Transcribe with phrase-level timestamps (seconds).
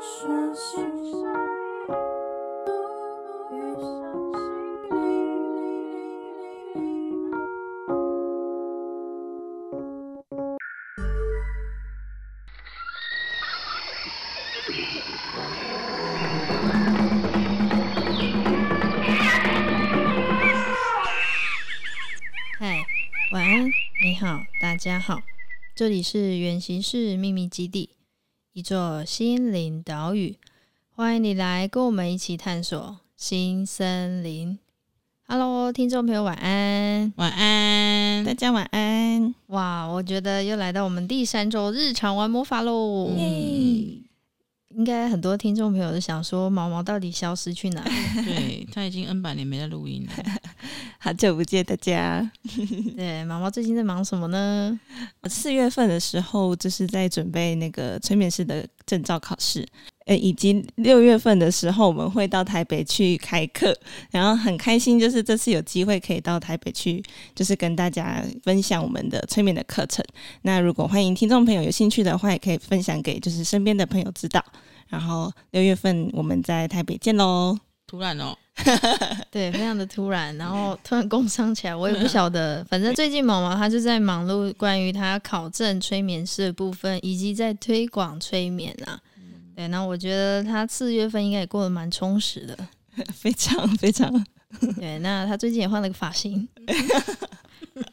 [0.00, 0.04] 嗨，
[23.32, 23.68] 晚安，
[24.00, 25.22] 你好，大家好，
[25.74, 27.97] 这里是远行室秘密基地，
[28.58, 30.36] 一座心灵岛屿，
[30.90, 34.58] 欢迎你来跟我们一起探索新森林。
[35.28, 39.32] Hello，听众朋友，晚安，晚安，大家晚安。
[39.46, 43.12] 哇，我觉得又来到我们第三周日常玩魔法喽。
[43.16, 44.02] 嗯
[44.70, 47.90] 应该很多听众朋友都想说，毛毛到底消失去哪里？
[48.26, 50.12] 对，他已经 N 百年没在录音了，
[51.00, 52.28] 好久不见大家。
[52.96, 54.78] 对，毛毛最近在忙什么呢？
[55.30, 59.64] 四月份的时候，就是在准备那个催眠师的证照考试，
[60.06, 63.72] 呃，以及六月份的时候，我们会到台北去开课，
[64.10, 67.00] 然后很开心，就是这次有机会可以到台北去，
[67.34, 70.04] 就是跟大家分享我们的催眠的课程。
[70.42, 74.44] 那如果欢迎听众朋友有兴趣的话，也可以分享给就是身边的朋友知道。
[74.88, 77.56] 然后六月份我们在台北见喽！
[77.86, 78.34] 突然哦，
[79.30, 82.64] 对，非常的突然，然后 突然工商起来，我也不晓得。
[82.68, 88.98] 反正最近毛毛他就在忙碌关于他考证催眠师的部分，以及在推广催眠啊。
[89.56, 92.56] 对，那我觉得他四月份应该也过得蛮充实的，
[93.12, 94.12] 非常非常。
[94.78, 96.48] 对，那他最近也换了个发型，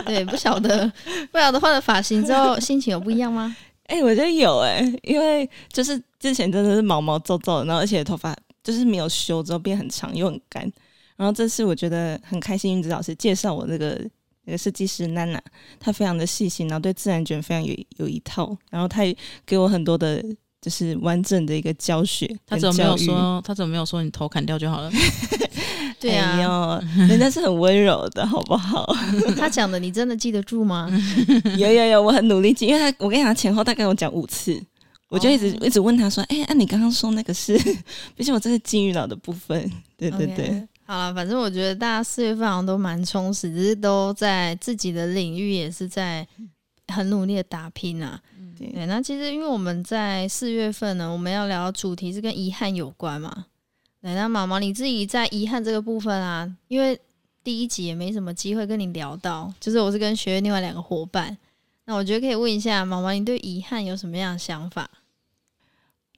[0.05, 0.91] 对，不晓得
[1.31, 3.55] 不晓得换了发型之后心情有不一样吗？
[3.87, 8.35] 哎、欸，我觉得有哎、欸，因为就是之前真的是毛毛躁躁的，然后而且头发
[8.65, 10.69] 就是没有修之后变很长又很干，
[11.15, 14.01] 然后这次我觉得很开心，云子老师介绍我那个
[14.45, 15.41] 那个设计师娜娜，
[15.79, 20.21] 她非常的细心，然后对自然卷非常有有一套，然后她也给我很多的
[20.59, 22.27] 就是完整的一个教学。
[22.47, 23.41] 他怎么没有说？
[23.45, 24.91] 他怎么没有说你头砍掉就好了？
[25.97, 28.93] 对啊， 哎、人家是很温柔的，好不好？
[29.37, 30.89] 他讲的你真的记得住吗？
[31.57, 34.61] 有有有，我很努力记，因为他我跟你讲，前后大概我讲五次，
[35.09, 35.63] 我就一直、oh.
[35.63, 37.57] 一直问他说：“哎、欸，那、啊、你刚刚说那个是？
[38.15, 40.67] 毕竟我这是金鱼脑的部分。”对对对，okay.
[40.85, 46.27] 好了，反正我觉得大家四月份好像都蛮充实，只是都在自己的领域也是在
[46.87, 48.19] 很努力的打拼啊。
[48.57, 53.45] 对，对那其实因为我们在四月份呢，我们要聊的主题是跟遗憾有关嘛。
[54.01, 56.99] 对，那毛毛你自己在遗憾这个部分啊，因为
[57.43, 61.35] 第一集也没什么机会跟你聊到，就是我是跟学院另外两个伙伴，
[61.85, 64.89] 那我觉得可以问一下毛毛，你对遗憾有什么样的想法？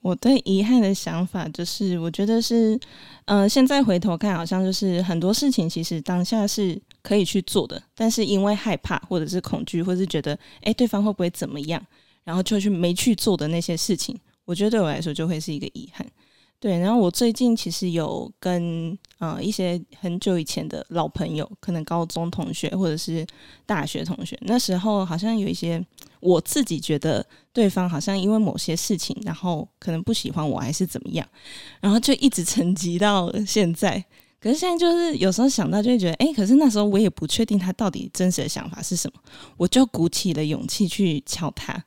[0.01, 2.79] 我对遗憾的想法就是，我觉得是，
[3.25, 11.83] 嗯、现在回头看，好像就是很多事情其实当下是可以去做的，但是因为害怕或者是恐惧，或者是觉得，哎，对方会不会怎么样，
[12.23, 16.07] 然后就去没去做的那些事情，我觉得对我来说就会是一个遗憾。
[16.59, 23.23] 对，然后我最近其实有跟呃一些很久以前的老朋友，可能高中同学或者是
[23.63, 25.79] 大学同学，那时候好像有一些
[26.19, 27.23] 我自己觉得
[27.53, 31.27] 对方好像因为某些事情，然后可能不喜欢我还是怎么样，
[31.79, 34.03] 然后就一直沉积到现在。
[34.39, 39.21] 可是现在就是有时候想到就会觉得，哎，可是那时候我也不确定他到底真实的想法是什么，
[39.57, 41.85] 我就鼓起了勇气去敲他。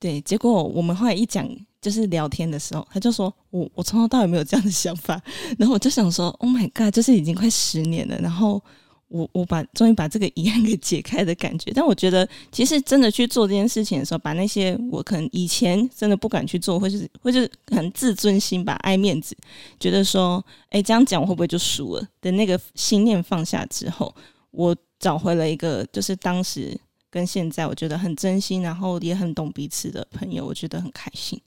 [0.00, 1.46] 对，结果我们后来一讲。
[1.80, 5.20] 就是聊天的时候，他就说我我从头到尾没有这样的想法，
[5.58, 8.60] 然后我就想说，Oh my god，就是已经快十年了，然后
[9.08, 11.70] 我我把终于把这个遗憾给解开的感觉。
[11.72, 19.36] 但我觉得，其实真的去做这件事情的时候，把那些我可能以前真的不敢去做，或是或是很自尊心吧、爱面子，
[19.80, 24.14] 觉得说，哎，这样讲我会不会就输了的那个心念放下之后，
[24.50, 26.78] 我找回了一个就是当时
[27.08, 31.40] 跟现在我觉得很真心，然后也很懂彼此的朋友，我觉得很开心。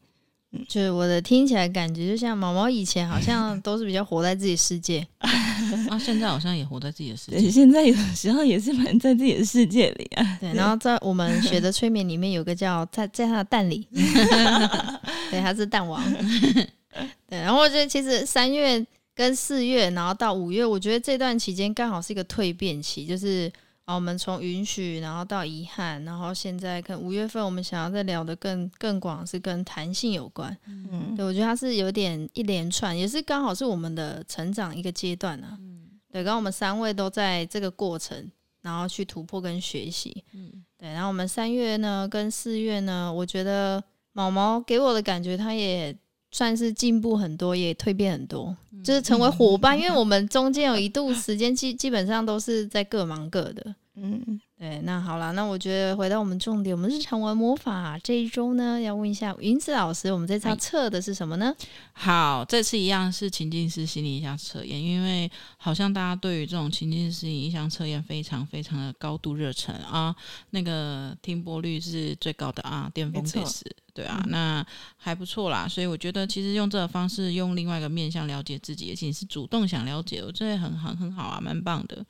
[0.68, 7.50] 就是我的听起来感觉，就像毛毛以前好像都是比较活在自己世界， 啊，现在好像也活在自己的世界。
[7.50, 10.38] 现在有时候也是蛮在自己的世界里啊。
[10.42, 13.88] 对，然后在我们学的催眠里面有个叫在在他的蛋里，
[15.32, 16.04] 对，他是蛋王。
[17.30, 23.50] 对，然后我觉得其实三月跟四月，然后到五月，我觉得这段期间刚好是一个蜕变期，就是。
[23.88, 30.56] 我们从允许，然后到遗憾，然后现在看五月份，我们想要再聊的更更广，是跟弹性有关。
[30.66, 35.58] 嗯，对，我觉得它是有点一连串，也是刚好是我们的成长一个阶段呢、啊。
[35.60, 38.32] 嗯，对，刚刚我们三位都在这个过程，
[38.62, 40.24] 然后去突破跟学习。
[40.34, 43.84] 嗯，对，然后我们三月呢跟四月呢，我觉得
[44.14, 45.94] 毛毛给我的感觉，他也
[46.32, 49.78] 算是进步很多，也蜕变很多，就是成为伙伴。
[49.80, 53.76] 因为我们中间有一度时间基基本上都是在各忙各的。
[54.04, 61.54] 嗯，对，那好了，那我觉得回到我们重点，我们日常玩魔法这一周呢，要问一下云子老师，我们这次要测的是什么呢？
[61.94, 70.16] 好，这次一样是情境式心理意象测验，因为好像大家对于这种情境式心理意象测验非常非常的高度热忱啊，
[70.50, 73.64] 那个听播率是最高的啊，巅峰测试，
[73.94, 74.66] 对啊，嗯、那
[74.98, 82.04] 还不错啦，所以我觉得其实用这个方式，用另外一个面向了解自己，而且是主动想了解，我觉得很很很好啊，蛮棒的。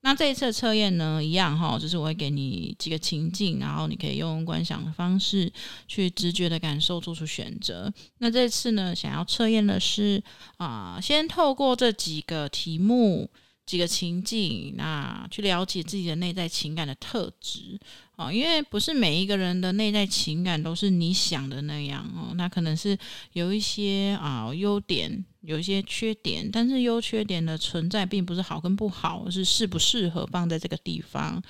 [0.00, 5.52] 那这一次的测验呢，一样哈，就是我会给你几个情境，然后你可以用观想的方式
[5.88, 7.92] 去直觉的感受，做出选择。
[8.18, 10.22] 那这次呢，想要测验的是
[10.58, 13.28] 啊、先透过这几个题目、
[13.66, 17.78] 几个情境，那去了解自己的内在情感的特质
[18.18, 22.98] 哦，因为不是每一个人的内在情感都是你想的那样哦，那可能是
[23.32, 25.24] 有一些啊优点。
[25.42, 31.40] 有一些缺点，但是优缺点的存在并不是好跟不好，而是适不适合放在这个地方。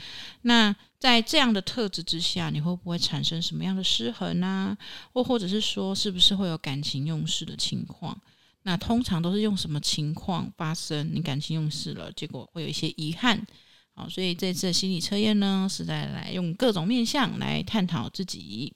[0.43, 4.77] 那在这样的特质之下，你会不会产生什么样的失衡呢？
[5.13, 8.17] 或或者是说，是不是会有感情用事的情况？
[8.63, 11.11] 那通常都是用什么情况发生？
[11.13, 13.45] 你感情用事了，结果会有一些遗憾。
[13.99, 18.73] 好，所以这次的心理测验呢，是在来用各种面向来探讨自己。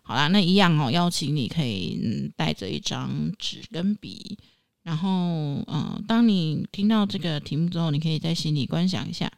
[0.00, 4.38] 好啦，那一样哦，邀请你可以嗯带着一张纸跟笔。
[4.82, 9.30] 然后，嗯、当你听到这个题目之后，你可以在心里观想一下，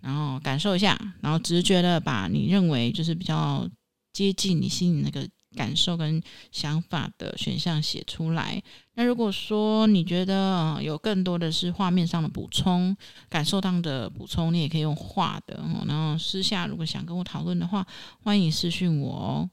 [0.00, 3.68] 然后感受一下，然后直觉的把你认为就是比较
[4.12, 5.28] 接近你心里那个
[5.58, 6.22] 感受跟
[6.52, 8.62] 想法的选项写出来。
[8.94, 12.96] 那如果说你觉得、有更多的是画面上的补充、
[13.28, 15.60] 感受上的补充，你也可以用画的。
[15.88, 17.84] 然后私下如果想跟我讨论的话，
[18.22, 19.50] 欢迎私讯我哦。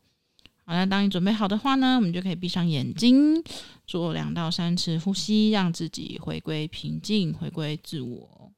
[0.63, 3.43] 好了，当你准备好的话呢，我们就可以闭上眼睛，
[3.87, 8.51] 做两到三次呼吸，让自己回归平静，回归自我。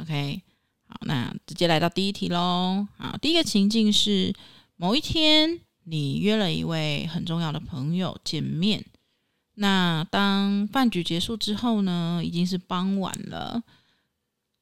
[0.00, 0.42] OK，
[0.88, 2.88] 好，那直接来到第一题喽。
[2.96, 4.34] 好，第一个情境是
[4.76, 8.84] 某一天你约了一位很重要的朋友见面，
[9.54, 13.62] 那当饭局结束之后呢，已经是傍晚了。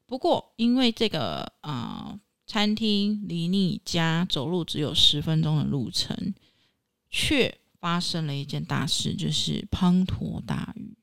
[0.07, 2.21] 不过因为这个啊。
[2.49, 6.33] 餐厅离你家走路只有十分钟的路程，
[7.11, 10.97] 却发生了一件大事，就是滂沱大雨，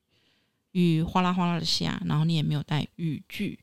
[0.72, 3.60] 雨哗啦哗啦的下，然后你也没有带雨具。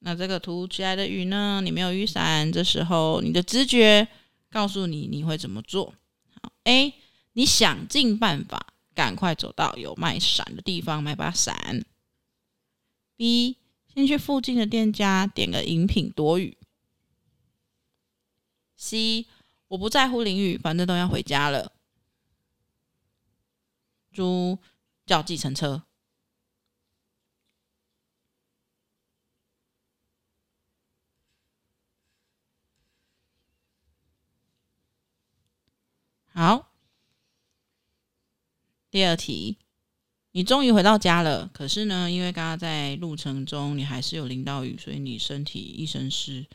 [0.00, 4.06] 那这个突如其来的雨呢，你没有雨伞，这时候你的直觉
[4.50, 5.92] 告诉你你会怎么做？
[6.40, 6.94] 好，A，
[7.32, 11.84] 你想尽办法赶快走到有卖伞的地方买把伞。
[13.16, 13.56] B，
[13.92, 16.56] 先去附近的店家点个饮品躲雨。
[18.76, 19.26] C，
[19.66, 21.72] 我不在乎淋雨，反正都要回家了。
[24.12, 24.58] 猪
[25.04, 25.82] 叫计程车。
[36.38, 36.70] 好，
[38.92, 39.56] 第二题，
[40.30, 46.46] 你终于回到家了，可是呢，因为刚刚在路程中你还是有淋到雨，所以你身体一身湿。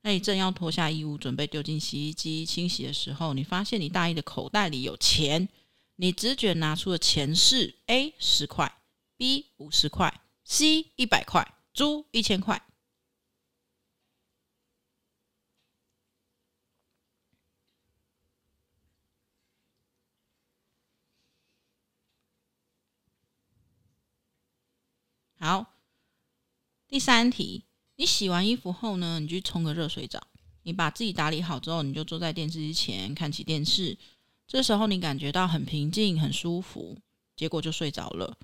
[0.00, 5.48] 那你正要脱下衣物准备丢进洗衣机清洗的时候，你发现你大衣的口袋里有钱。
[5.94, 8.80] 你直觉拿出的钱是 A 十块
[9.16, 12.60] ，B 五十块，C 一百块，猪一千块。
[25.40, 25.66] 好，
[26.88, 27.62] 第三题。
[27.94, 30.20] 你洗完衣服后呢，你去冲个热水澡。
[30.64, 33.96] 你把自己打理好之后，你就坐在电视机前看起电视。
[34.48, 36.98] 这时候你感觉到很平静、很舒服，
[37.36, 38.36] 结果就睡着了。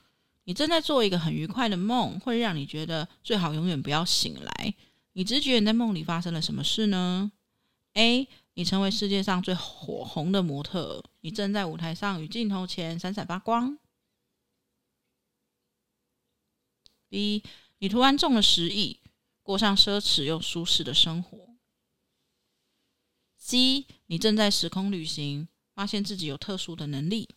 [0.44, 4.74] 你正在做一个很愉快的梦，会让你觉得最好永远不要醒来。
[5.14, 7.32] 你直觉你在梦里发生了什么事呢
[7.94, 8.28] ？A.
[8.54, 13.76] 你成为世界上最火红的模特，你正在舞台上与镜头前闪闪发光。
[17.08, 17.42] B.
[17.78, 19.00] 你突然中了十亿。
[19.44, 21.58] 过上奢侈又舒适的生活。
[23.36, 27.28] C，你正在时空旅行，发现自己有特殊的能力。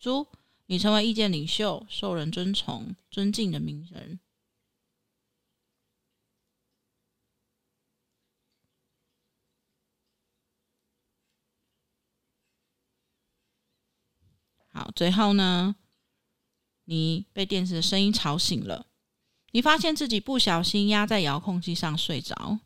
[0.00, 0.26] 猪，
[0.66, 4.18] 你成为意见领袖，受人尊崇、尊敬的名人。
[14.72, 15.76] 好，最后呢，
[16.90, 18.84] 你被电视的声音吵醒了，
[19.52, 22.58] 你发现自己不小心压在遥控器上睡着。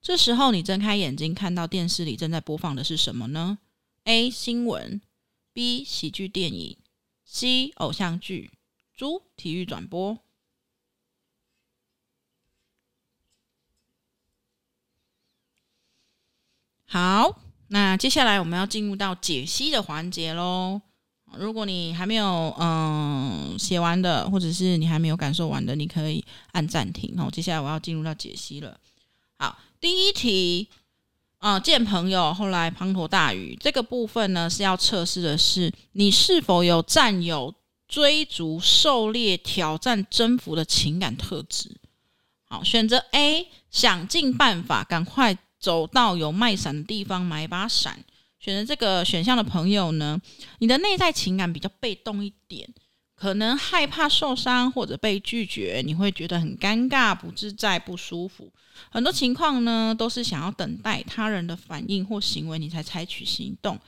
[0.00, 3.58] 这时候你睁开眼睛，看到电视里正在播放的是什么呢
[4.04, 5.02] ？A 新闻
[5.52, 6.76] ，B 喜剧电影
[7.24, 8.52] ，C 偶像剧
[8.96, 10.20] ，D 体育转播。
[16.86, 20.82] 好，那接下来我们要进入到解析的环节喽。
[21.38, 27.16] 如果你还没有嗯写完的，或者是你还没有感受完的，你可以按暂停。
[27.16, 28.78] 好，接下来我要进入到解析了。
[29.38, 30.68] 好，第一题，
[31.38, 37.54] 啊、见朋友后来滂沱大雨，这个部分呢是要测试的是你是否有占有
[37.86, 41.70] 追逐、狩猎、挑战、征服的情感特质。
[42.44, 48.04] 好，选择 A，想尽办法赶快走到有卖伞的地方买一把伞。
[48.44, 50.20] 选择这个选项的朋友呢，
[50.58, 52.68] 你的内在情感比较被动一点，
[53.14, 58.52] 可能害怕受伤或者被拒绝，你会觉得很尴尬、不自在、不舒服。
[58.90, 63.80] 很多情况呢，都是想要等待他人的反应或行为，你才采取行动。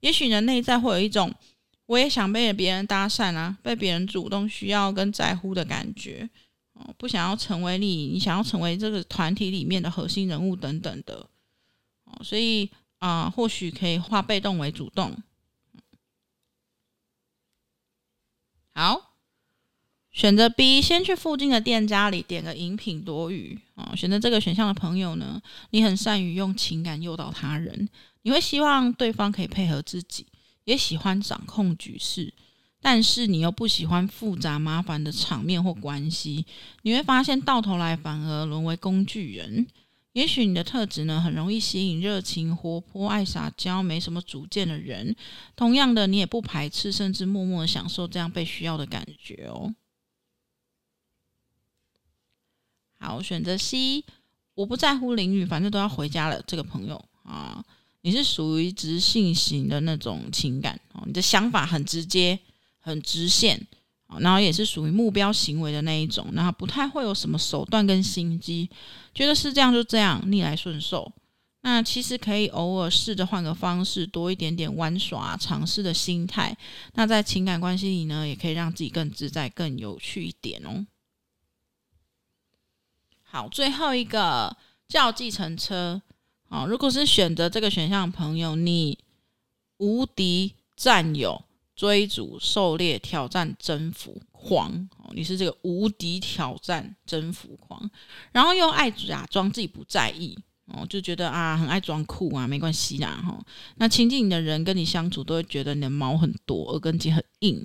[0.00, 1.32] 也许你的内在会有一种，
[1.86, 6.28] 我也想被别人搭讪啊，被别人主动需要跟在乎的感觉。
[6.72, 11.24] 哦，不想要成为你，你想要成为这个团体里面的核心人物等等的。
[12.06, 12.68] 哦，所以。
[13.00, 15.16] 啊、或许可以化被动为主动。
[18.72, 19.16] 好，
[20.12, 23.58] 选择 B，先去附近的店家里点个饮品躲雨。
[23.74, 27.88] 啊、选择这个选项的朋友呢，你很善于用情感诱导他人，
[28.22, 30.26] 你会希望对方可以配合自己，
[30.64, 32.32] 也喜欢掌控局势，
[32.80, 36.44] 但是你又不喜欢复杂麻烦的场面或关系，
[36.82, 39.66] 你会发现到头来反而沦为工具人。
[40.12, 45.14] 也许你的特质呢，很容易吸引热情、活泼、爱撒娇、没什么主见的人。
[45.54, 49.72] 同样的，你也不排斥，甚至默默的享受这样被需要的感觉哦。
[52.98, 54.04] 好，选择 C，
[54.54, 56.42] 我不在乎淋雨，反正都要回家了。
[56.42, 57.64] 这个朋友啊，
[58.02, 62.38] 你是属于直性型的那种情感哦，你的想法很直接、
[62.80, 63.64] 很直线。
[64.18, 68.68] 然后也是属于目标行为的那一种，然后不太会有什么手段跟心机，
[69.14, 71.12] 觉得是这样就这样，逆来顺受。
[71.62, 76.56] 那其实可以偶尔试着换个方式，多一点点玩耍、尝试的心态。
[76.94, 80.86] 那在情感关系里呢，也可以让自己更自在、更有趣一点哦。
[83.22, 84.56] 好，最后一个
[84.88, 86.00] 叫计程车。
[86.48, 88.98] 好，如果是选择这个选项的朋友，你
[89.76, 91.44] 无敌占有。
[91.80, 97.90] 追逐、狩猎、挑战、征服狂哦，你是这个无敌挑战征服狂，
[98.32, 103.42] 然后又爱假装自己不在意哦，就觉得啊很爱装酷啊，没关系啦哈。
[103.76, 107.64] 那亲近你的人跟你相处都会觉得你的毛很多，耳根筋很硬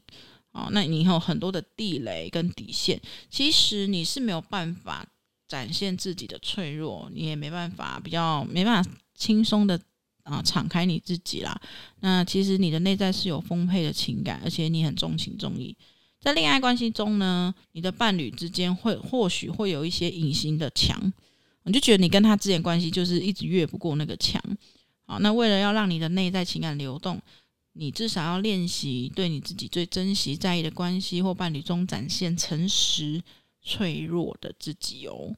[0.54, 0.70] 哦。
[0.72, 5.06] 那你有很多的地雷跟底线，其实你是没有办法
[5.46, 9.78] 展现自己的脆弱，你也没办法比较没办法轻松的。
[10.26, 11.56] 啊，敞开你自己啦。
[12.02, 15.76] 那其实你的内在是有丰沛的情感，而且你很重情重义。
[16.20, 21.14] 在恋爱关系中呢，你的伴侣之间会或许会有一些隐形的墙，
[21.64, 24.42] 你就觉得你跟他之间关系就是一直越不过那个墙。
[25.06, 27.22] 好，那为了要让你的内在情感流动，
[27.74, 33.22] 你至少要练习对你自己最珍惜、在意的关系或伴侣中展现诚实、
[33.62, 35.36] 脆弱的自己哦。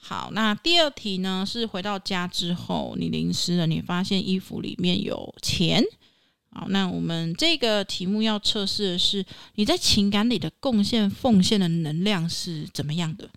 [0.00, 1.44] 好，那第二题呢？
[1.46, 5.84] 是回到家之后，你淋湿了，你发现衣服里面有钱。
[6.50, 9.24] 好，那我们这个题目要测试的是
[9.56, 13.28] 你在情感里的贡献、奉献的能量是怎么样的？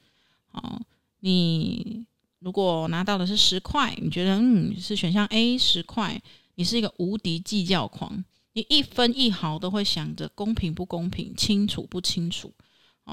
[0.48, 0.82] 好，
[1.20, 2.06] 你
[2.40, 6.22] 如果拿到的是十块，你觉得嗯是选项 A 十块，
[6.56, 12.54] 你是一个无敌计较狂，你一分一毫都会想着公平不公平、清楚不清楚。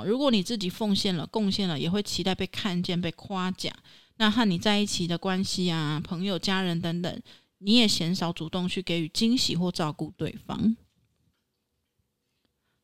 [0.04, 3.72] 如果你自己奉献了、贡献了，也会期待被看见、被夸奖。
[4.16, 7.22] 那和你在一起的关系啊，朋友、家人等等，
[7.58, 10.76] 你也嫌少主动去给予惊喜或照顾对方。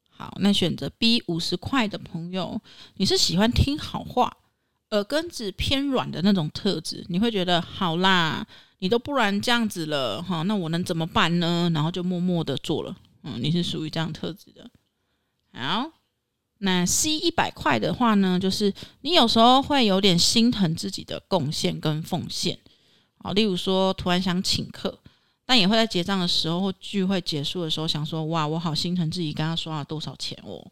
[0.08, 2.60] 好，那选择 B 五十块的朋友，
[2.94, 4.36] 你是喜欢听好话、
[4.90, 7.04] 耳根子偏软的那种特质。
[7.08, 8.46] 你会觉得好啦，
[8.78, 11.70] 你都不然这样子了哈，那我能怎么办呢？
[11.74, 12.96] 然后就默默的做了。
[13.22, 14.70] 嗯，你是属于这样特质的。
[15.52, 15.90] 好。
[16.58, 22.58] 那 C 一百块的话呢，就是你有时候会有点心疼自己的贡献跟奉献，
[23.18, 24.98] 好，例如说突然想请客，
[25.44, 30.66] 但也会在结账的时候或聚会结束的时候想说，哇，我好心疼自己刚刚刷了多少钱哦，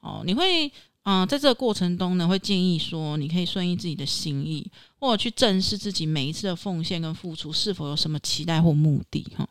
[0.00, 0.72] 哦，你会
[1.04, 9.48] 嗯、在这个过程中呢，会建议说，你可以顺应自己的心意，或者去正视自己每一次的奉献跟付出是否有什么期待或目的哈。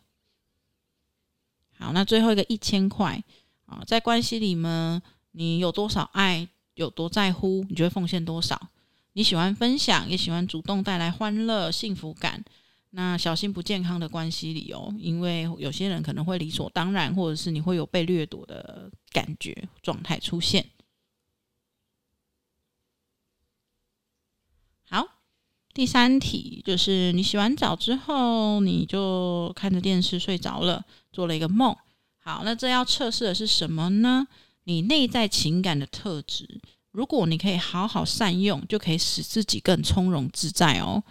[1.80, 3.24] 好，那最后一个一千块
[3.68, 5.01] 啊，在关系里呢。
[5.36, 8.70] 你有多少爱，有多在乎，你就会奉献多少。
[9.13, 12.44] 你喜欢分享，也喜欢主动带来欢乐、幸福感。
[12.92, 20.65] 那小心不健康的关系里哦，因为有些人可能会理所当然，或者是你会有被掠夺的感觉状态出现。
[24.89, 25.06] 好，
[25.74, 31.75] 第三题就是你洗完澡之后，你就看着电视睡着了，做了一个梦。
[32.18, 34.25] 好，那这要测试的是什么呢？
[34.66, 36.62] 你内在情感的特质。
[36.92, 41.04] 如果你可以好好善用，就可以使自己更从容自在哦。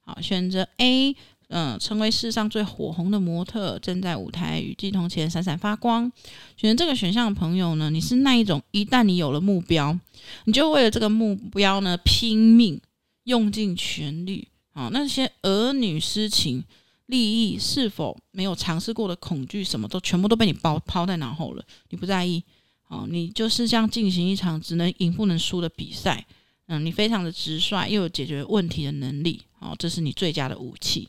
[0.00, 1.12] 好，选择 A，
[1.48, 6.10] 嗯、呃，成为世上最火红的模特，正在舞台与镜头前闪闪发光。
[6.56, 9.98] 选择这个选项的朋友呢，你是那一种，一旦你有了目标，
[10.46, 12.80] 你就为了这个目标呢拼命。
[13.24, 14.88] 用尽全力啊！
[14.92, 16.64] 那些儿女私情、
[17.06, 21.62] 利益是否没有尝试过的恐惧，什么都全部都被你抛抛在脑后了。
[21.90, 22.42] 你不在意
[22.90, 23.06] 哦？
[23.08, 26.26] 你就是这样进行一场只能赢不能输的比赛。
[26.66, 29.40] 嗯，你非常的直率，又有解决问题的能力。
[29.60, 31.08] 哦，这是你最佳的武器。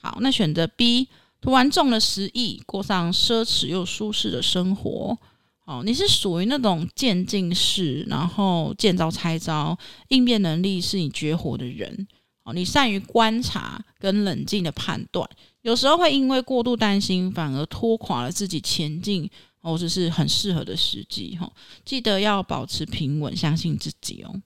[0.00, 1.08] 好，那选择 B，
[1.40, 5.18] 突然中了十亿，过上奢侈又舒适的生活。
[5.64, 9.78] 哦，你是属于那种渐进式，然后见招拆招，
[10.08, 12.06] 应变能力是你绝活的人。
[12.42, 15.26] 哦，你善于观察跟冷静的判断，
[15.62, 19.30] 有时候会因为过度担心，反而拖垮了自己前进，
[19.64, 21.36] 哦，这是很适合的时机。
[21.36, 21.52] 哈，
[21.84, 24.42] 记得要保持平稳，相信自己哦。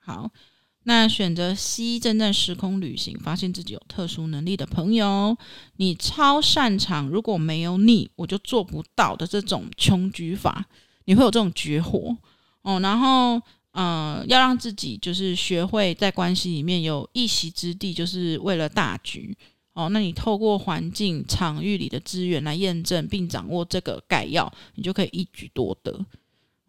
[0.00, 0.30] 好。
[0.88, 5.36] 那选择 C，正在时空旅行，发现自己有特殊能力的朋友，
[5.78, 10.68] 你超擅长，如果没有你，我就做不到的这种穷举法，
[11.06, 12.16] 你会有这种绝活
[12.62, 12.78] 哦。
[12.78, 13.42] 然后，
[13.72, 19.36] 呃，要让自己就是学会在关系里面有一席之地，就是为了大局
[19.76, 19.88] 哦。
[19.90, 25.92] 那你透过环境场域里的资源来验证并掌握这个概要，你就可以一举多得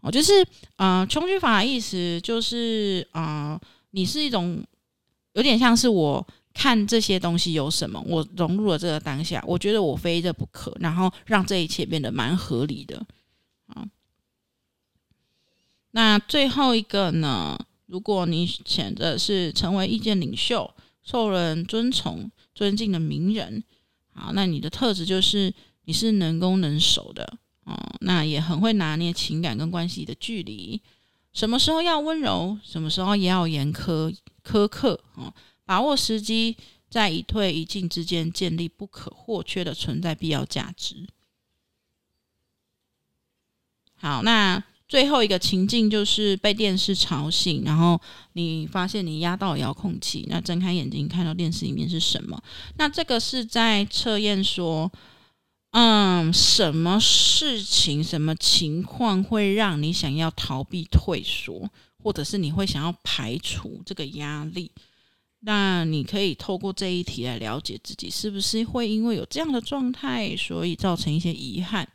[0.02, 0.12] 哦。
[0.12, 0.46] 就是，
[0.76, 3.60] 啊，穷举法的意思就是，啊、
[3.92, 4.62] 你是一种
[5.34, 13.06] 有点像是我看这些东西有什么，我融入了这个当下，我觉得我非这不可，然后让这一切变得蛮合理的
[13.68, 13.88] 啊。
[15.92, 17.58] 那最后一个呢？
[17.88, 20.70] 如果你选择是成为意见领袖、
[21.10, 23.64] 受人尊崇、尊敬的名人，
[24.14, 25.54] 好，那你的特质就是
[25.86, 30.82] 你是能攻能守的哦，那也很会拿捏情感跟关系的距离。
[31.32, 35.34] 什么时候要温柔，什么时候也要严苛苛刻哦！
[35.64, 36.58] 把握时机，
[36.90, 41.08] 在一退一进之间建立不可或缺的存在必要价值。
[43.96, 48.00] 好，那最后一个情境就是被电视吵醒，然后
[48.34, 52.42] 你发现你压到遥控器，那睁开眼睛看到电视里面是什么？
[52.78, 54.92] 那这个是在测验说。
[55.72, 61.70] 嗯，什么事情、什么情况会让你想要逃避、退缩，
[62.02, 64.72] 或者是你会想要排除这个压力？
[65.42, 71.88] 那你可以透过这一题来了解自己是不是会因为有这样的状态，所以造成一些遗憾。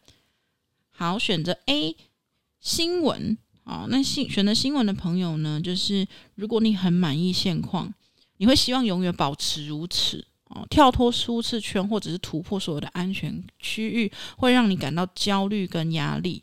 [0.91, 1.97] 好，选择 A
[2.63, 3.37] 新闻。
[3.65, 7.95] 啊，那新选择新闻的朋友呢，就是如果你很满意现况，
[8.39, 10.67] 你会希望永远保持如此哦。
[10.69, 16.43] 跳脱舒适圈，或者是突破所有的安全区域，会让你感到焦虑跟压力。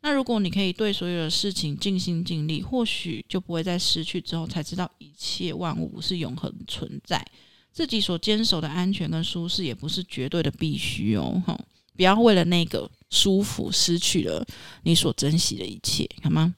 [0.00, 7.22] 那如果你可以对所有的事情尽心尽力，或许就不会在失去之后才知道一切万物是永恒存在。
[7.70, 11.42] 自己所坚守的安全跟舒适，也不是绝对的必须哦。
[11.46, 11.58] 哈，
[11.96, 14.44] 不要为了那个舒服，失去了
[14.82, 16.54] 你所珍惜的一切，好吗？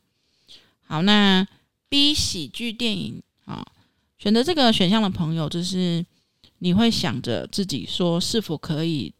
[0.86, 1.46] 好，那
[1.88, 3.64] B 喜剧电影啊，
[4.18, 6.04] 选择这个选项的朋友就是。
[6.60, 9.12] 你会想着自己说是否可以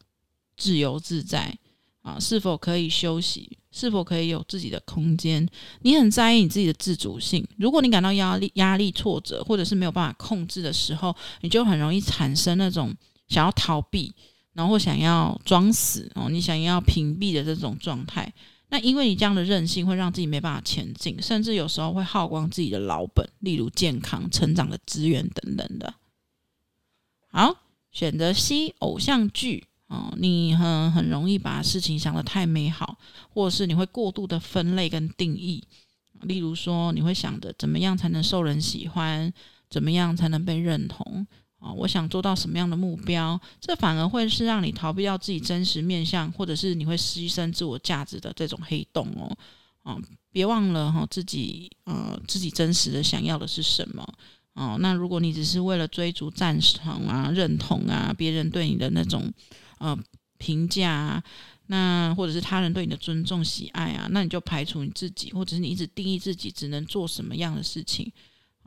[0.57, 1.55] 自由自在
[2.01, 2.19] 啊？
[2.19, 3.59] 是否可以休息？
[3.71, 5.47] 是否可以有自己的空间？
[5.83, 7.47] 你很在意你自己的自主性。
[7.57, 12.91] 如果你感到压力、压力、挫折，或者是没有办法控制的时候，你就很容易产生那种
[13.27, 14.11] 想要逃避，
[14.57, 18.33] 然后想要装死哦，你想要屏蔽的这种状态。
[18.69, 25.93] 那因为你这样的任性，会让自己没办法前进，甚至有时候会耗光自己的老本，例如健康、成长的资源等等的。
[27.29, 27.55] 好，
[27.91, 32.97] 选择 C 偶像剧哦，你很很容易把事情想得太美好，
[33.29, 35.63] 或者是你会过度的分类跟定义。
[36.21, 39.31] 例如说，你会想着怎么样才能受人喜欢，
[39.69, 41.27] 怎么样才能被认同
[41.59, 41.71] 啊？
[41.71, 43.39] 我想做到什么样的目标？
[43.59, 49.37] 这反而会是让你逃避掉自己真实面向，或者是你会牺牲自我价值的这种黑洞哦。
[49.83, 49.97] 啊，
[50.31, 54.05] 别忘了哈，自己呃，自己真实的想要的是什么。
[54.53, 59.31] 哦，那如果你只是为了追逐赞赏啊、认同啊、别人对你的那种
[59.77, 59.97] 呃
[60.37, 61.23] 评价啊，
[61.67, 68.11] 那或者是他人对你的尊重、喜爱啊，那你就排除你自己，或者是你一直定义自己只能做什么样的事情，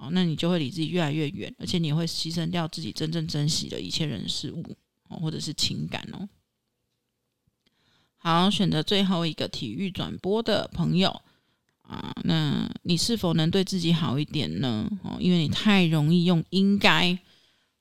[0.00, 4.64] 哦，那你就会离自己越来越远，而且你会牺牲掉自己真正珍惜的一切人事物
[5.08, 6.26] 哦，或者是情感哦。
[8.16, 11.20] 好，选择最后一个体育转播的朋友。
[11.82, 14.88] 啊，那你是否能对自己好一点呢？
[15.02, 17.18] 哦，因为你太容易用应该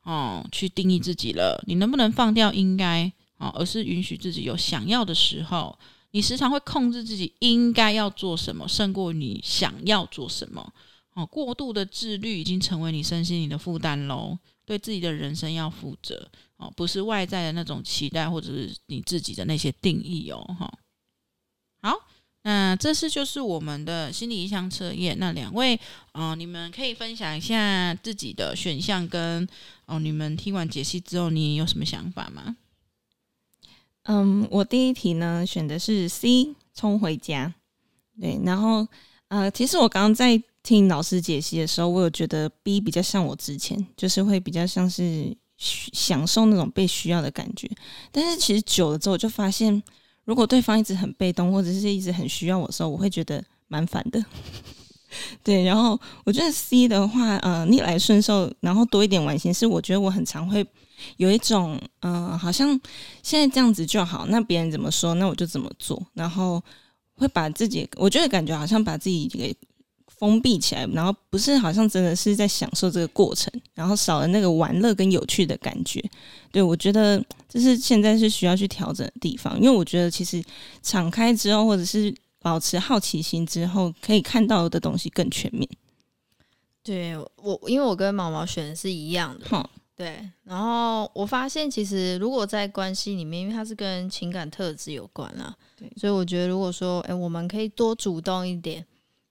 [0.02, 1.64] 哦去定义自己了。
[1.68, 5.78] 你能不能放掉应该哦，而是允许自己有想要的时候？
[6.12, 10.74] 你时常会控制自己应该要做什么，胜过你想要做什么。
[11.20, 14.38] 哦，过度的自律已经成为你身心灵的负担喽。
[14.66, 20.40] 对自己的人生要负责哦，不是外在的那种期待，或者是你自己的那些定义哦。
[20.60, 20.72] 哈，
[21.82, 21.98] 好。
[22.44, 25.18] 那这次就是我们的心理意向测验。
[25.20, 25.78] 那两位，
[26.14, 29.48] 哦、你们可以分享一下自己的选项跟
[29.86, 32.56] 哦、你们听完解析之后，你有什么想法吗？
[34.04, 37.54] 嗯，我第一题呢选的是 C，冲回家。
[38.22, 38.88] 对，然后
[39.28, 47.70] 呃，其实我刚刚在听老师解析的时候，我有觉得 B 比较像我之前，就是会比较像是享受那种被需要的感觉。
[48.12, 49.82] 但是其实久了之后，我就发现。
[50.26, 54.24] 如果对方一直很被动，或者是一直很需要我的时候，我会觉得蛮烦的。
[55.44, 60.64] 对，然后我觉得 C 的话，呃，逆来顺受，然后多一点玩心，是我觉得我很常会
[61.18, 62.80] 有一种，嗯、呃，好像
[63.24, 66.62] 现在这样子就好，那别人怎么说，那我就怎么做，然后
[67.16, 69.56] 会把自己，我觉得感觉好像把自己给。
[70.20, 76.04] 封闭起来，然后不是好像真的是在享受这个过程，然后少了那个玩乐跟有趣的感觉。
[76.52, 80.44] 对，我觉得这是现在是需要去调整的地方，因为我觉得其实
[80.84, 85.66] 敞开之后，或者是保持好奇心之后，可以看到的东西更全面。
[86.84, 90.30] 对我，因为我跟毛毛选的是一样的，嗯、对。
[90.44, 98.86] 然后我发现，其实如果在关系里面，因为它是跟情感特质有关啦，对，所以我觉得如果说，哎，我们可以多主动一点。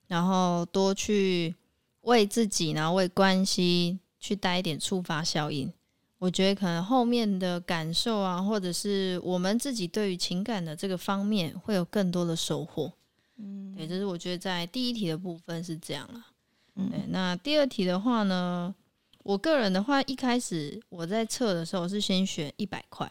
[0.08, 1.54] 然后多去
[2.00, 5.72] 为自己，然后为关系去带一点触发效应。
[6.18, 12.92] 我觉得可能后面的感受啊，或者是我们自己对于情感的这个方面，会有更多的收获。
[13.36, 16.26] 嗯，对，这是我觉得在第一题的部分是这样了。
[16.74, 18.74] 嗯，对，那第二题的话呢，
[19.22, 23.08] 我个人的话，一开始我在测的时候是先选一百块。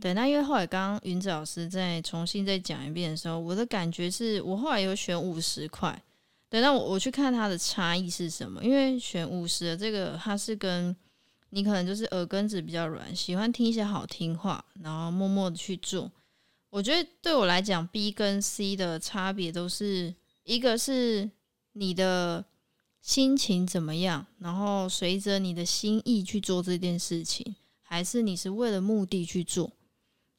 [0.00, 6.02] 对，那因为后来刚刚云子老师再重新再讲一遍的时候，我的感觉是我后来有选五十块。
[6.48, 8.62] 对，那我我去看它的差异是什么？
[8.62, 10.94] 因为选五十的这个，它是跟
[11.50, 16.10] 你可能就是耳根子比较软，喜欢听一些好听话，然后默默的去做。
[16.70, 21.28] 我觉得对我来讲，B 跟 C 的差别都是一个是
[21.72, 22.44] 你的
[23.00, 29.72] 心情怎么样，然后随着你的心意去做这件事情，还是你是为了目的去做。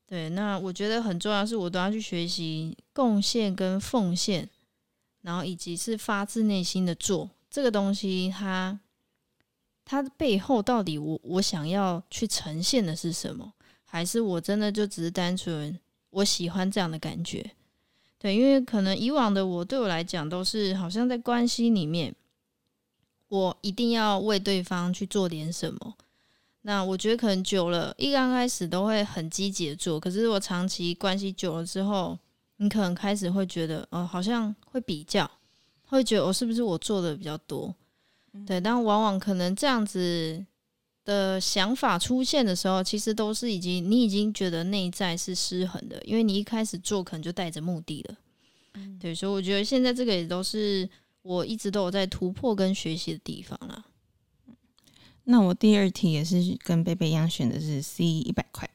[0.05, 4.49] 对，那我觉得很重要是，我都要去学习贡献跟奉献。
[5.21, 8.79] 然后以及是发自内心的做这个东西它，
[9.83, 13.53] 它它背后到底我我想要去呈现的是什么？
[13.83, 15.77] 还是我真的就只是单纯
[16.09, 17.51] 我喜欢这样的感觉？
[18.19, 22.15] 对，因为可能以往的我对我来讲都是好像在关系里面，
[23.27, 25.95] 我一定要为对方去做点什么。
[26.61, 32.17] 那我觉得可能久了，一刚开始都会很积极的做，可是我长期关系久了之后。
[32.57, 35.29] 你可能开始会觉得，哦，好像会比较，
[35.85, 37.73] 会觉得我、哦、是不是我做的比较多？
[38.33, 40.43] 嗯、对，但往往可能这样子
[41.05, 48.15] 的想法出现的时候，其实都是已经你已经觉得内在是失衡的，因为你一开始做可能就带着目的了。
[48.73, 50.89] 嗯、对，所以我觉得现在这个也都是
[51.21, 53.85] 我一直都有在突破跟学习的地方啦。
[55.25, 58.69] 那我第二题也是跟贝贝一样选的是 C 一百块。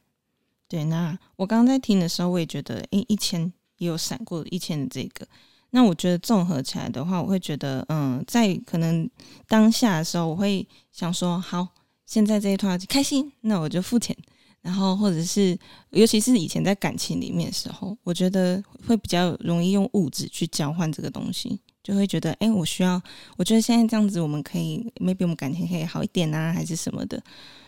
[0.68, 3.52] 对，那我刚刚在听的时候，我也觉得，诶，一千。
[3.82, 5.26] 也有闪过一千的这个，
[5.70, 9.10] 那我觉得综合起来的话，我会觉得，嗯，在可能
[9.48, 11.66] 当下的时候，我会想说，好，
[12.06, 14.16] 现在这一段开心，那我就付钱，
[14.60, 15.58] 然后或者是，
[15.90, 23.02] 尤其是以前在感情里面的时候，我觉得会比较容易用物质去交换这个东西，就会觉得，哎，我需要，
[23.36, 27.20] 我觉得现在这样子，我们可以，maybe 我们感情可以好一点啊，还是什么的，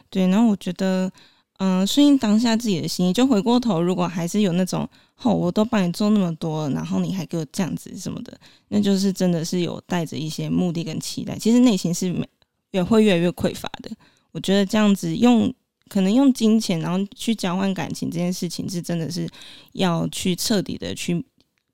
[0.09, 1.11] 对，然后我觉得。
[1.59, 4.89] 嗯，顺应当下自己的心意，就回过头，如果还是有那种，
[5.23, 8.37] 哦，我都帮你做那么多，然后你还给我这样子什么的，
[8.69, 12.29] 那就是真的是有带着一些目的跟期待，其实内心是没
[12.73, 13.91] 也会越来越匮乏的。
[14.33, 15.55] 我觉得这样子用
[15.89, 19.29] 可能用金钱，然后去交换感情这件事情，是真的是
[19.75, 21.25] 要去彻底的去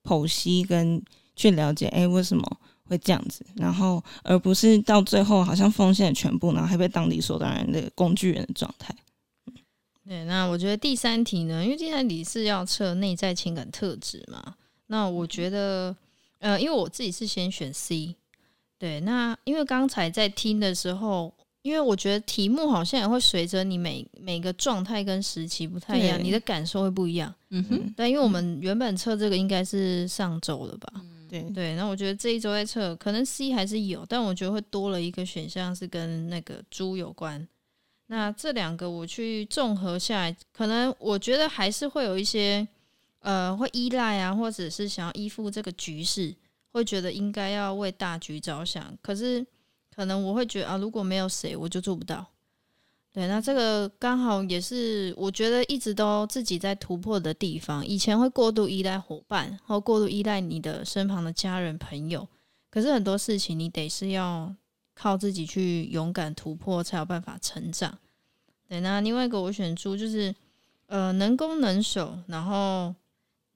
[0.04, 1.02] 剖析跟
[1.34, 2.44] 去了解，哎，为什么
[2.84, 8.94] 会这样子，然后而不是到最后好像奉献全部，然后还被当理所当然的工具人的状态。
[10.06, 14.54] 对，那我觉得第三题呢，因为第三题是要测内在情感特质嘛。
[14.86, 15.94] 那我觉得，
[16.38, 18.16] 呃，因为我自己是先选 C。
[18.78, 21.32] 对，那因为刚才在听的时候，
[21.62, 27.32] 因为我觉得题目好像也会随着你每每个状态跟时期不太一样，你的感受会不一样。
[27.50, 30.92] 嗯哼，对，因为我们原本测这个应该是上周了吧？
[31.28, 37.46] 对对，那我觉得这一周在测，可能 C 还是有，但我觉得会多了一个选项是跟那个猪有关。
[38.12, 42.66] 那这两个我去综合下来，可能我觉得还是会有一些
[43.20, 46.34] 呃会依赖啊，或者是想要依附这个局势，
[46.72, 48.92] 会觉得应该要为大局着想。
[49.00, 49.46] 可是
[49.94, 52.26] 可能我会觉得啊，如果没有谁，我就做不到。
[53.12, 57.86] 对，那这个刚好也是我觉得一直都自己在突破的地方。
[57.86, 62.26] 以前会过度依赖伙伴，或过度依赖你的身旁的家人朋友，
[62.70, 64.52] 可是很多事情你得是要
[65.00, 67.98] 靠自己去勇敢突破，才有办法成长。
[68.68, 70.34] 对，那另外一个我选出就是
[70.86, 72.94] 呃能攻能守，然后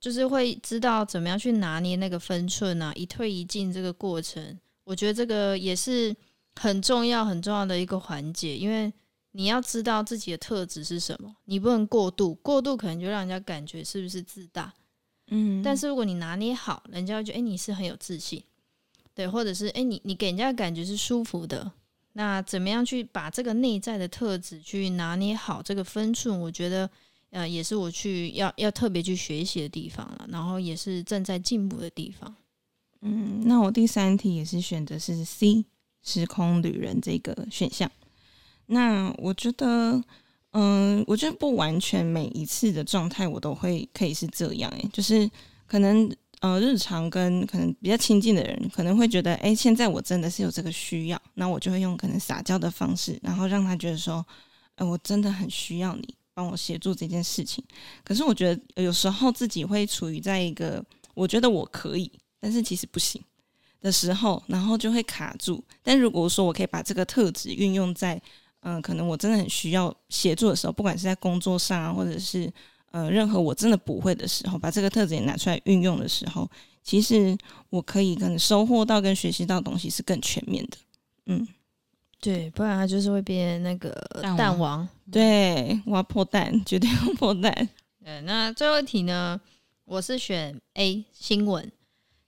[0.00, 6.16] 就是会知道怎么样去拿捏那个分寸啊，一退一进这个过程，我觉得这个也是
[6.57, 8.92] 很重要很重要的一个环节，因为。
[9.37, 14.72] 你要知道自己的特质是什么，你不能过度，过度可能就让人家感觉是不是自大，
[15.26, 15.61] 嗯。
[15.61, 18.40] 但是如果你拿捏好，人家会觉得哎、欸，你是很有自信，
[19.14, 21.70] 对，或者是哎、你你给人家的感觉是舒服的。
[22.14, 26.40] 那怎么样去把这个内在的特质去拿捏好这个分寸？
[26.40, 26.88] 我觉得
[27.31, 32.35] 呃，也是我去要要特别去学习的地方了，然后也是正在进步的地方。
[33.00, 35.64] 嗯，那我第三题也是选的是 C
[36.03, 37.90] 时空旅人这个选项。
[38.66, 40.03] 那我觉得，
[40.53, 45.29] 嗯，我觉得不完全每一次的状态我都会可以是这样，诶，就是
[45.66, 46.09] 可能
[46.44, 54.24] 呃日常跟可能比较亲近的人可能会觉得，诶，现在我真的是有这个需要，那我就会用可能撒娇的方式，然后让他觉得说，
[54.74, 57.64] 呃，我真的很需要你帮我协助这件事情。
[58.04, 63.22] 可是我觉得有时候自己会处于在一个我觉得我可以，但是其实不行
[63.80, 65.64] 的时候，然后就会卡住。
[65.83, 68.20] 但如果说我可以把这个特质运用在
[68.61, 72.52] 嗯，可能我真的很需要协助的时候，不管是在工作上啊，或者是
[72.94, 76.48] 呃，任何我真的不会的时候，把这个特质也拿出来运用的时候，
[76.85, 77.37] 其实
[77.68, 80.76] 我可以跟收获到跟学习到的东西是更全面的。
[81.26, 81.48] 嗯，
[82.20, 83.90] 对，不然它就是会变那个
[84.22, 84.37] 蛋王。
[84.37, 87.68] 蛋王对，我要破蛋，绝对要破蛋。
[88.04, 89.40] 对，那最后一题呢？
[89.85, 91.72] 我是选 A 新闻。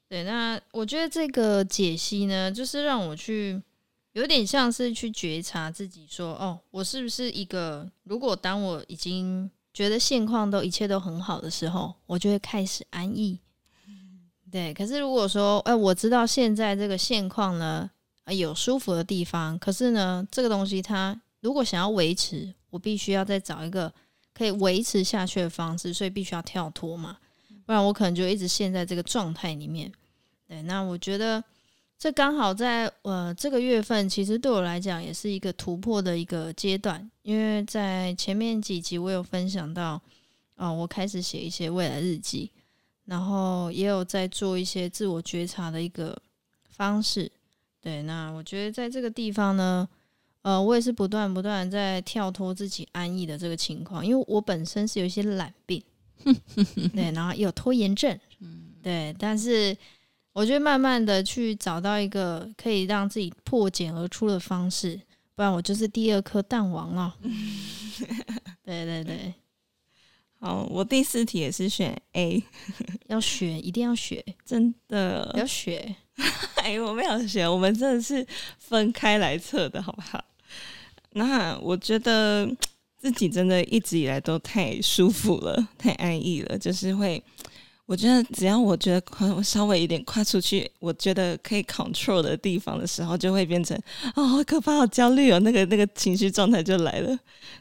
[0.09, 3.63] 对，那我觉得这个解析呢，就是让我去。
[4.15, 7.87] 有点像是去觉察自己，说：“哦，我是不是一个？
[8.05, 13.39] 如果当我已经觉得现况都一切都很好的时候，我就会开始安逸。
[14.51, 14.73] 对。
[14.73, 17.91] 可是如果说，哎，我知道现在这个现况呢，
[18.35, 23.93] 有舒服的地方，可是呢，这个东西它如果想要维持，我必须要再找一个
[24.33, 27.19] 可以维持下去的方式，所以必须要跳脱嘛，
[27.67, 29.93] 不然我可能就一直陷在这个状态里面。
[30.49, 31.45] 对，那我觉得。”
[31.99, 39.93] 这刚好在呃这个月份，其实对我来讲也是一个突破的一个阶段，因为在前面几集我有分享到，
[40.57, 42.51] 啊、呃，我开始写一些未来日记，
[43.07, 46.15] 然后也有在做一些自我觉察的一个
[46.69, 47.33] 方式。
[47.81, 49.89] 对，那我觉得在这个地方呢，
[50.43, 55.83] 呃，我也是不断不断在跳脱自己安逸的这个情况，因为我本身是有一些懒病，
[56.93, 58.21] 对，然后有拖延症，
[58.83, 59.75] 对，但是。
[60.37, 65.01] 我觉得慢慢的去找到一个可以让自己破茧而出的方式，
[65.35, 67.17] 不然我就是第二颗蛋王了。
[68.63, 69.33] 对对对，
[70.39, 72.45] 好，我第四题也是选 A，
[73.09, 75.97] 要学，一定要学，真的要学。
[76.57, 78.27] 哎，我没有学，我们真的是
[78.59, 80.23] 分开来测的，好不好？
[81.13, 82.47] 那我觉得
[82.99, 87.25] 自己真的一直以来都太舒服了，太安逸了，就是会。
[87.87, 93.81] 我觉得只要我觉得跨我稍微有点跨出去，我觉得可以 control 的地方的时候，就会变成
[94.17, 97.17] 哦，好可怕，好焦虑哦，那个那个情绪状态就来了。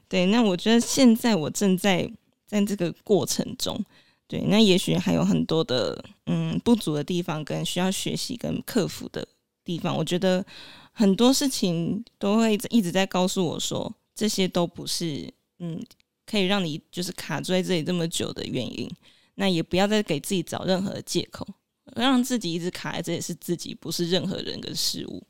[0.09, 2.11] 对，那我觉得现在我正在
[2.47, 3.79] 在这个过程中，
[4.27, 9.27] 对，那也许还有很多的嗯不足的地方，跟需要学习跟克服的
[9.63, 9.95] 地方。
[9.95, 10.43] 我觉得
[10.91, 15.79] 很多事情都会一直在告诉我说，这些都不是嗯
[16.25, 18.89] 可以让你就是卡住在这里这么久的原因。
[19.35, 21.47] 那也不要再给自己找任何的借口，
[21.95, 25.21] 让自己一直卡在这里是自己，不是任何人跟事物。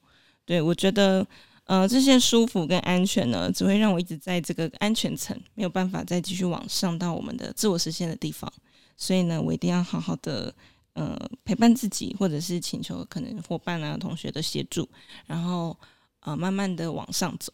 [0.45, 1.25] 对，我觉得，
[1.63, 8.51] 呃，这些舒服跟安全呢，只会让我一直在这个安全层，没有办法再继续往上到我们的自我实现的地方。
[8.95, 10.53] 所以呢，我一定要好好的，
[10.93, 14.87] 呃，陪伴自己，或者是请求可能伙伴啊、同学的协助，
[15.25, 15.75] 然后，
[16.19, 17.51] 呃，慢慢的往上走。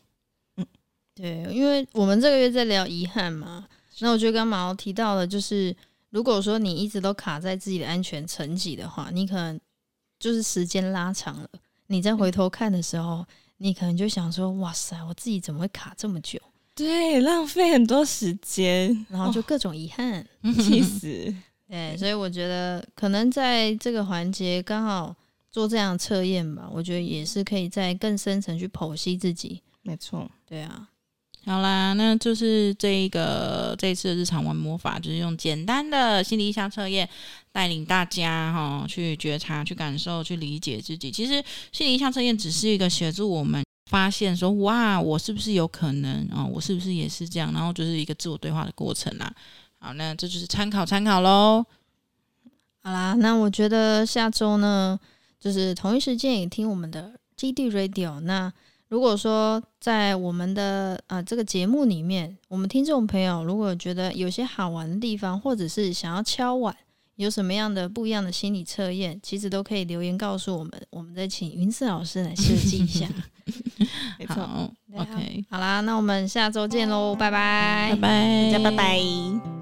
[0.58, 0.66] 嗯，
[1.16, 3.66] 对，因为我们这个月在聊遗憾嘛，
[4.00, 5.74] 那我觉得刚刚毛提到的，就是。
[6.12, 9.60] 如果说你一直都卡在自己的安全层级的话，你可能
[10.20, 11.50] 就是时间拉长了，
[11.88, 13.26] 你再回头看的时候，
[13.58, 16.40] 你可能就想说：“哇塞，我自己怎么会卡这么久？”
[16.76, 21.36] 对，浪费很多时间，然后就各种遗憾， 气、哦、死。
[21.68, 25.16] 对，所以我觉得可能在这个环节刚好
[25.50, 29.62] 做这样测验吧，我觉得也是可以在更深层去剖析自己。
[29.82, 30.90] 没错，对啊。
[31.44, 37.10] 好啦，那就是这一个这一次的日常玩魔法，就是用简单的心理意象测验
[37.52, 41.10] 带领大家哈去觉察、去感受、去理解自己。
[41.10, 46.46] 其实心理意象测验只是一个协助我们发现说，哇，我是不是有可能啊？
[46.46, 47.52] 我是不是也是这样？
[47.52, 49.34] 然后就是一个自我对话的过程啦。
[49.80, 51.66] 好，那这就是参考参考喽。
[52.84, 55.00] 好啦，那我觉得下周呢，
[55.40, 58.54] 就是同一时间也听我们的基地 Radio 那。
[58.92, 66.76] 如果说在我们的啊、呃、这个节目里面，我们听众朋友如果觉得有些好玩的地方，或者是想要敲碗，
[67.16, 73.08] 有什么样的不一样的心理测验，其实都可以留言告诉我们，我们再请云丝老师来设计一下。
[74.20, 79.61] 没错，OK，好啦，那我们下周见喽，拜拜，拜拜，大家拜拜。